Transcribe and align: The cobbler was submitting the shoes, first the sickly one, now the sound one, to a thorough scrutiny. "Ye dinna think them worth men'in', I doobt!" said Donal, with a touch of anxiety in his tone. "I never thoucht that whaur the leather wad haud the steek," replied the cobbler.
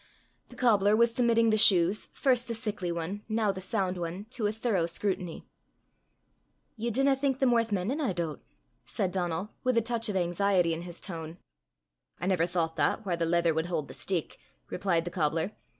The 0.49 0.55
cobbler 0.55 0.95
was 0.95 1.13
submitting 1.13 1.51
the 1.51 1.57
shoes, 1.57 2.07
first 2.11 2.47
the 2.47 2.55
sickly 2.55 2.91
one, 2.91 3.21
now 3.29 3.51
the 3.51 3.61
sound 3.61 3.97
one, 3.99 4.25
to 4.31 4.47
a 4.47 4.51
thorough 4.51 4.87
scrutiny. 4.87 5.45
"Ye 6.75 6.89
dinna 6.89 7.15
think 7.15 7.37
them 7.37 7.51
worth 7.51 7.71
men'in', 7.71 8.01
I 8.01 8.11
doobt!" 8.11 8.39
said 8.83 9.11
Donal, 9.11 9.51
with 9.63 9.77
a 9.77 9.81
touch 9.83 10.09
of 10.09 10.15
anxiety 10.15 10.73
in 10.73 10.81
his 10.81 10.99
tone. 10.99 11.37
"I 12.19 12.25
never 12.25 12.47
thoucht 12.47 12.77
that 12.77 13.05
whaur 13.05 13.15
the 13.15 13.27
leather 13.27 13.53
wad 13.53 13.67
haud 13.67 13.87
the 13.89 13.93
steek," 13.93 14.39
replied 14.71 15.05
the 15.05 15.11
cobbler. 15.11 15.51